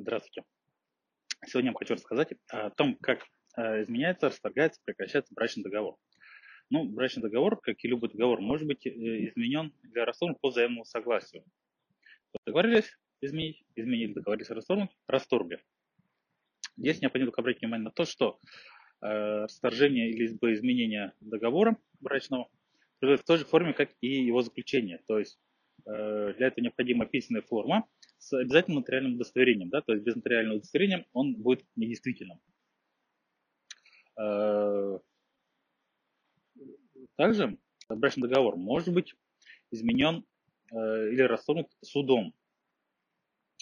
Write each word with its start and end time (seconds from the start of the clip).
Здравствуйте. 0.00 0.44
Сегодня 1.44 1.72
я 1.72 1.76
хочу 1.76 1.94
рассказать 1.94 2.32
о 2.52 2.70
том, 2.70 2.96
как 3.02 3.26
э, 3.56 3.82
изменяется, 3.82 4.28
расторгается, 4.28 4.80
прекращается 4.84 5.34
брачный 5.34 5.64
договор. 5.64 5.96
Ну, 6.70 6.84
брачный 6.84 7.20
договор, 7.20 7.60
как 7.60 7.82
и 7.82 7.88
любой 7.88 8.08
договор, 8.10 8.40
может 8.40 8.68
быть 8.68 8.86
э, 8.86 8.90
изменен 8.90 9.72
для 9.82 10.04
расторгнут 10.04 10.40
по 10.40 10.50
взаимному 10.50 10.84
согласию. 10.84 11.42
Договорились 12.46 12.96
изменить, 13.20 13.64
изменили, 13.74 14.12
договорились 14.12 14.50
расторгнуть, 14.50 14.96
расторгли. 15.08 15.60
Здесь 16.76 17.00
необходимо 17.00 17.32
обратить 17.36 17.62
внимание 17.62 17.86
на 17.86 17.90
то, 17.90 18.04
что 18.04 18.38
э, 19.02 19.42
расторжение 19.42 20.10
или 20.10 20.26
изменение 20.26 21.12
договора 21.18 21.76
брачного 21.98 22.48
происходит 23.00 23.22
в 23.22 23.26
той 23.26 23.38
же 23.38 23.44
форме, 23.46 23.72
как 23.72 23.90
и 24.00 24.06
его 24.06 24.42
заключение. 24.42 25.02
То 25.08 25.18
есть 25.18 25.40
для 25.88 26.48
этого 26.48 26.62
необходима 26.62 27.06
письменная 27.06 27.42
форма, 27.42 27.86
с 28.18 28.32
обязательным 28.34 28.80
нотариальным 28.80 29.14
удостоверением. 29.14 29.70
Да? 29.70 29.80
То 29.80 29.92
есть 29.92 30.04
без 30.04 30.16
нотариального 30.16 30.58
удостоверения 30.58 31.06
он 31.12 31.34
будет 31.34 31.64
недействительным. 31.76 32.40
Э, 34.18 34.98
также 37.16 37.58
брачный 37.88 38.28
договор 38.28 38.56
может 38.56 38.92
быть 38.92 39.14
изменен 39.70 40.24
э, 40.72 40.74
или 41.10 41.22
расторгнут 41.22 41.68
судом 41.82 42.34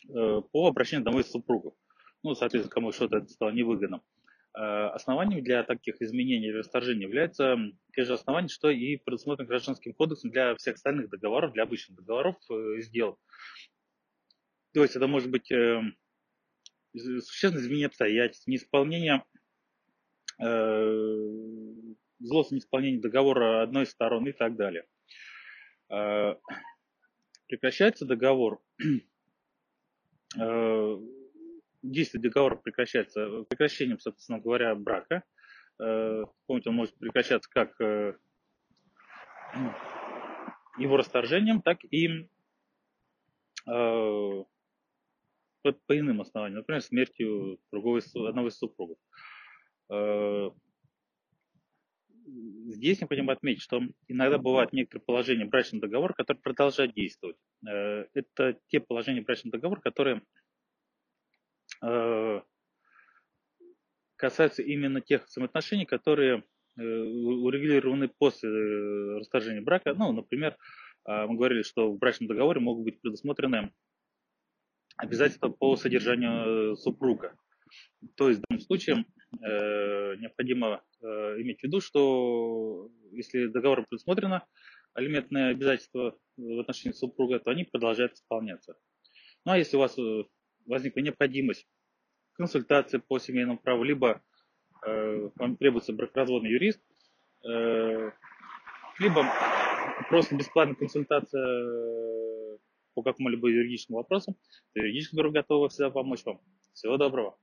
э, 0.09 0.43
по 0.53 0.67
обращению 0.67 1.05
домой 1.05 1.25
супругов. 1.25 1.75
Ну, 2.23 2.35
соответственно, 2.35 2.73
кому 2.73 2.93
что-то 2.93 3.27
стало 3.29 3.51
невыгодно. 3.51 4.03
Основанием 4.59 5.45
для 5.45 5.63
таких 5.65 6.01
изменений 6.01 6.47
или 6.47 6.57
расторжений 6.57 7.03
является 7.03 7.57
те 7.95 8.05
же 8.05 8.15
основания, 8.15 8.49
что 8.49 8.71
и 8.71 8.97
предусмотрено 8.97 9.47
гражданским 9.47 9.93
кодексом 9.93 10.31
для 10.31 10.57
всех 10.57 10.77
остальных 10.77 11.11
договоров, 11.11 11.53
для 11.53 11.65
обычных 11.65 11.99
договоров 11.99 12.37
и 12.51 12.81
сделок. 12.81 13.19
То 14.73 14.83
есть 14.83 14.97
это 14.97 15.07
может 15.07 15.31
быть 15.31 15.51
э, 15.51 15.83
существенное 16.95 17.63
изменение 17.63 17.87
обстоятельств, 17.89 18.47
неисполнение, 18.47 19.25
э, 20.43 21.37
злостное 22.21 22.57
неисполнение 22.57 23.01
договора 23.01 23.63
одной 23.63 23.85
из 23.85 23.91
сторон 23.91 24.27
и 24.27 24.33
так 24.33 24.57
далее. 24.57 24.87
Э, 25.91 26.37
прекращается 27.47 28.07
договор, 28.07 28.63
э, 30.39 30.99
действие 31.91 32.23
договора 32.23 32.57
прекращается 32.57 33.45
прекращением, 33.49 33.99
собственно 33.99 34.39
говоря, 34.39 34.75
брака. 34.75 35.23
Э, 35.81 36.25
помните, 36.47 36.71
он 36.71 36.77
может 36.77 36.97
прекращаться 36.97 37.51
как 37.51 37.81
э, 37.81 38.15
его 40.79 40.97
расторжением, 40.97 41.63
так 41.63 41.79
и 41.91 42.09
э, 42.09 42.29
по, 43.67 44.47
иным 45.91 46.21
основаниям, 46.21 46.59
например, 46.59 46.83
смертью 46.83 47.59
другого, 47.73 48.01
одного 48.29 48.49
из 48.49 48.57
супругов. 48.57 48.99
Э, 49.91 50.51
здесь 52.27 53.01
необходимо 53.01 53.33
отметить, 53.33 53.63
что 53.63 53.81
иногда 54.09 54.39
бывают 54.39 54.73
некоторые 54.73 55.05
положения 55.05 55.45
брачного 55.45 55.83
договора, 55.83 56.13
которые 56.13 56.43
продолжают 56.43 56.95
действовать. 56.95 57.37
Э, 57.67 58.07
это 58.15 58.59
те 58.69 58.81
положения 58.81 59.23
брачного 59.23 59.53
договора, 59.53 59.81
которые 59.81 60.17
э, 60.17 60.21
касаются 64.17 64.63
именно 64.63 65.01
тех 65.01 65.27
взаимоотношений, 65.27 65.85
которые 65.85 66.45
урегулированы 66.77 68.09
после 68.09 68.51
расторжения 69.19 69.61
брака. 69.61 69.95
Ну, 69.95 70.13
например, 70.13 70.57
мы 71.07 71.37
говорили, 71.37 71.63
что 71.63 71.93
в 71.93 71.99
брачном 71.99 72.29
договоре 72.29 72.61
могут 72.61 72.85
быть 72.85 73.01
предусмотрены 73.01 73.73
обязательства 74.97 75.49
по 75.49 75.77
содержанию 75.77 76.73
э, 76.73 76.77
супруга. 76.77 77.37
То 78.17 78.29
есть 78.29 78.41
в 78.41 78.45
данном 78.49 78.63
случае 78.63 79.05
э, 79.33 80.17
необходимо 80.17 80.83
э, 81.01 81.07
иметь 81.43 81.61
в 81.61 81.65
виду, 81.65 81.81
что 81.81 82.91
если 83.13 83.47
договором 83.47 83.87
предусмотрено 83.89 84.47
алиментные 84.95 85.49
обязательства 85.49 86.17
в 86.37 86.61
отношении 86.61 86.95
супруга, 86.95 87.41
то 87.41 87.51
они 87.51 87.65
продолжают 87.65 88.15
исполняться. 88.15 88.77
Ну 89.45 89.53
а 89.53 89.59
если 89.59 89.77
у 89.77 89.81
вас 89.81 89.99
э, 89.99 90.25
возникла 90.67 91.01
необходимость 91.01 91.67
консультации 92.35 92.99
по 92.99 93.19
семейному 93.19 93.59
праву, 93.59 93.83
либо 93.83 94.23
э, 94.87 95.31
вам 95.37 95.57
требуется 95.57 95.93
бракоразводный 95.93 96.51
юрист, 96.51 96.81
э, 97.49 98.11
либо 98.99 99.25
просто 100.09 100.37
бесплатная 100.37 100.77
консультация 100.77 102.59
по 102.95 103.03
какому-либо 103.03 103.49
юридическому 103.49 103.99
вопросу, 103.99 104.37
то 104.73 104.81
юридическое 104.81 105.19
бюро 105.19 105.31
готово 105.31 105.69
всегда 105.69 105.91
помочь 105.91 106.25
вам. 106.25 106.41
Всего 106.73 106.97
доброго. 106.97 107.39